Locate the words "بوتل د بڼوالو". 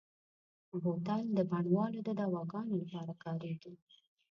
0.81-1.99